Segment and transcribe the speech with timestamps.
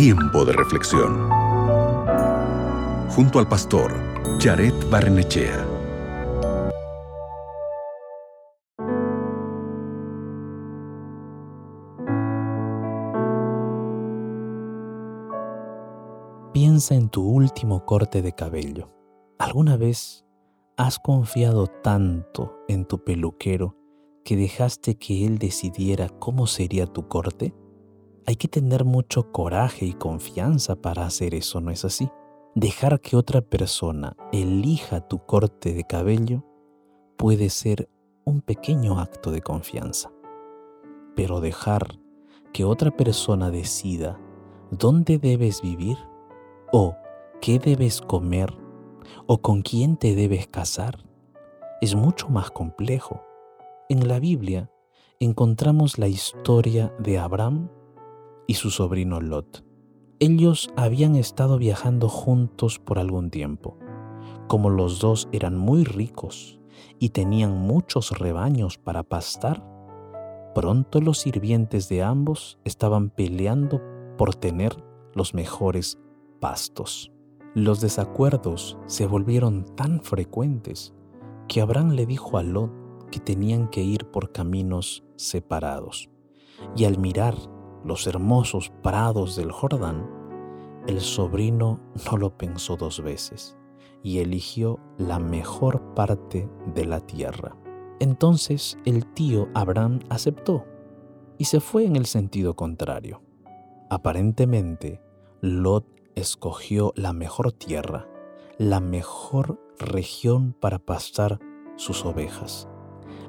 [0.00, 1.28] Tiempo de reflexión.
[3.10, 3.92] Junto al pastor
[4.38, 5.66] Jared Barnechea.
[16.52, 18.92] Piensa en tu último corte de cabello.
[19.40, 20.24] ¿Alguna vez
[20.76, 23.74] has confiado tanto en tu peluquero
[24.24, 27.52] que dejaste que él decidiera cómo sería tu corte?
[28.28, 32.10] Hay que tener mucho coraje y confianza para hacer eso, ¿no es así?
[32.54, 36.44] Dejar que otra persona elija tu corte de cabello
[37.16, 37.88] puede ser
[38.26, 40.12] un pequeño acto de confianza.
[41.16, 41.98] Pero dejar
[42.52, 44.20] que otra persona decida
[44.70, 45.96] dónde debes vivir
[46.70, 46.96] o
[47.40, 48.52] qué debes comer
[49.26, 51.02] o con quién te debes casar
[51.80, 53.22] es mucho más complejo.
[53.88, 54.70] En la Biblia
[55.18, 57.70] encontramos la historia de Abraham
[58.48, 59.62] y su sobrino Lot.
[60.18, 63.78] Ellos habían estado viajando juntos por algún tiempo.
[64.48, 66.58] Como los dos eran muy ricos
[66.98, 69.62] y tenían muchos rebaños para pastar,
[70.54, 73.80] pronto los sirvientes de ambos estaban peleando
[74.16, 74.82] por tener
[75.14, 75.98] los mejores
[76.40, 77.12] pastos.
[77.54, 80.94] Los desacuerdos se volvieron tan frecuentes
[81.48, 82.72] que Abraham le dijo a Lot
[83.10, 86.08] que tenían que ir por caminos separados.
[86.74, 87.34] Y al mirar
[87.84, 90.08] los hermosos prados del Jordán,
[90.86, 93.56] el sobrino no lo pensó dos veces
[94.02, 97.56] y eligió la mejor parte de la tierra.
[98.00, 100.64] Entonces el tío Abraham aceptó
[101.36, 103.22] y se fue en el sentido contrario.
[103.90, 105.02] Aparentemente,
[105.40, 108.08] Lot escogió la mejor tierra,
[108.58, 111.38] la mejor región para pastar
[111.76, 112.68] sus ovejas.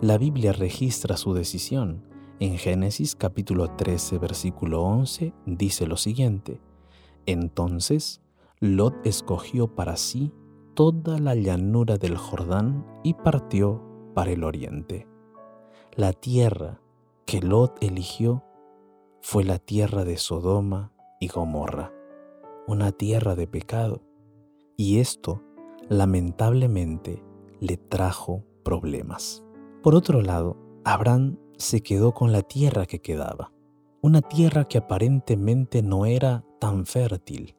[0.00, 2.05] La Biblia registra su decisión
[2.38, 6.60] en Génesis capítulo 13 versículo 11 dice lo siguiente,
[7.24, 8.20] Entonces
[8.60, 10.32] Lot escogió para sí
[10.74, 13.82] toda la llanura del Jordán y partió
[14.14, 15.06] para el oriente.
[15.94, 16.80] La tierra
[17.24, 18.44] que Lot eligió
[19.22, 21.92] fue la tierra de Sodoma y Gomorra,
[22.66, 24.02] una tierra de pecado,
[24.76, 25.42] y esto
[25.88, 27.24] lamentablemente
[27.60, 29.42] le trajo problemas.
[29.82, 33.52] Por otro lado, Abraham se quedó con la tierra que quedaba,
[34.02, 37.56] una tierra que aparentemente no era tan fértil,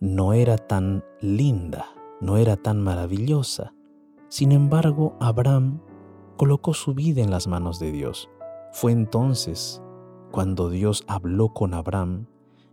[0.00, 1.86] no era tan linda,
[2.20, 3.74] no era tan maravillosa.
[4.28, 5.80] Sin embargo, Abraham
[6.36, 8.28] colocó su vida en las manos de Dios.
[8.72, 9.82] Fue entonces
[10.30, 12.26] cuando Dios habló con Abraham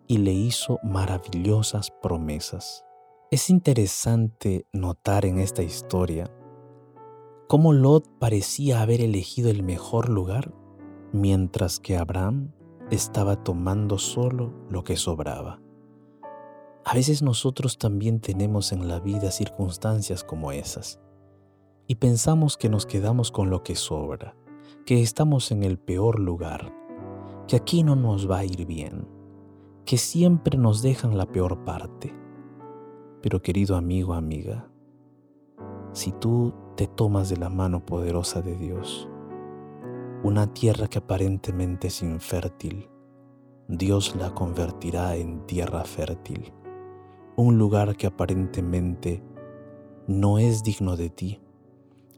[0.08, 2.84] y le hizo maravillosas promesas.
[3.30, 6.30] Es interesante notar en esta historia
[7.52, 10.54] cómo Lot parecía haber elegido el mejor lugar,
[11.12, 12.54] mientras que Abraham
[12.90, 15.60] estaba tomando solo lo que sobraba.
[16.86, 21.02] A veces nosotros también tenemos en la vida circunstancias como esas
[21.88, 24.34] y pensamos que nos quedamos con lo que sobra,
[24.86, 26.74] que estamos en el peor lugar,
[27.50, 29.10] que aquí no nos va a ir bien,
[29.84, 32.16] que siempre nos dejan la peor parte.
[33.22, 34.72] Pero querido amigo, amiga,
[35.92, 39.08] si tú te tomas de la mano poderosa de Dios.
[40.24, 42.90] Una tierra que aparentemente es infértil,
[43.68, 46.54] Dios la convertirá en tierra fértil.
[47.36, 49.24] Un lugar que aparentemente
[50.08, 51.42] no es digno de ti,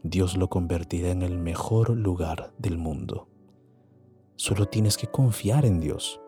[0.02, 3.28] Dios lo convertirá en el mejor lugar del mundo.
[4.36, 6.20] Solo tienes que confiar en Dios.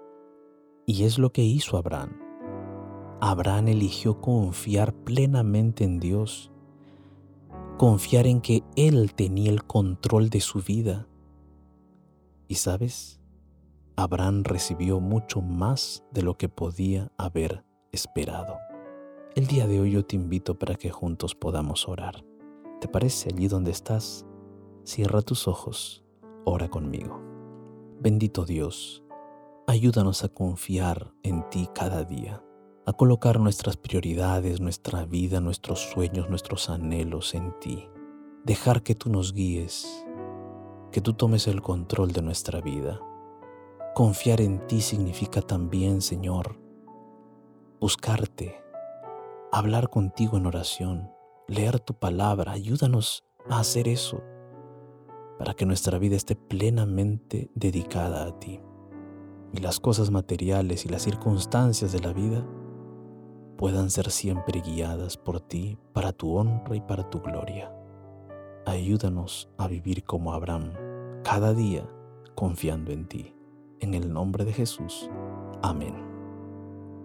[0.87, 2.19] Y es lo que hizo Abraham.
[3.21, 6.53] Abraham eligió confiar plenamente en Dios
[7.77, 11.07] confiar en que Él tenía el control de su vida.
[12.49, 13.21] Y sabes,
[13.97, 18.57] Abraham recibió mucho más de lo que podía haber esperado.
[19.35, 22.25] El día de hoy yo te invito para que juntos podamos orar.
[22.81, 24.25] ¿Te parece allí donde estás?
[24.85, 26.05] Cierra tus ojos,
[26.45, 27.21] ora conmigo.
[28.01, 29.03] Bendito Dios,
[29.67, 32.46] ayúdanos a confiar en ti cada día
[32.87, 37.89] a colocar nuestras prioridades, nuestra vida, nuestros sueños, nuestros anhelos en ti.
[38.45, 40.07] Dejar que tú nos guíes,
[40.93, 43.01] que tú tomes el control de nuestra vida.
[43.93, 46.61] Confiar en ti significa también, Señor,
[47.81, 48.63] buscarte,
[49.51, 51.11] hablar contigo en oración,
[51.49, 52.53] leer tu palabra.
[52.53, 54.23] Ayúdanos a hacer eso
[55.41, 58.61] para que nuestra vida esté plenamente dedicada a ti.
[59.53, 62.47] Y las cosas materiales y las circunstancias de la vida
[63.57, 67.73] puedan ser siempre guiadas por ti para tu honra y para tu gloria.
[68.67, 70.73] Ayúdanos a vivir como Abraham,
[71.23, 71.89] cada día
[72.35, 73.35] confiando en ti.
[73.81, 75.11] En el nombre de Jesús.
[75.63, 75.95] Amén.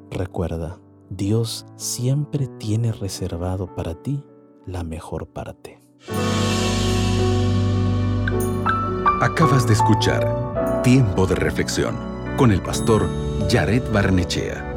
[0.10, 4.24] Recuerda, Dios siempre tiene reservado para ti
[4.66, 5.80] la mejor parte.
[9.22, 11.96] Acabas de escuchar Tiempo de Reflexión
[12.38, 13.08] con el pastor
[13.50, 14.71] Jared Barnechea.